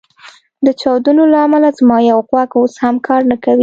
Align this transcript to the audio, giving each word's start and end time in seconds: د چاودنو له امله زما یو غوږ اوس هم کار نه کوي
د 0.65 0.67
چاودنو 0.81 1.23
له 1.33 1.37
امله 1.45 1.69
زما 1.77 1.97
یو 2.09 2.19
غوږ 2.27 2.49
اوس 2.59 2.73
هم 2.83 2.95
کار 3.07 3.21
نه 3.31 3.35
کوي 3.43 3.59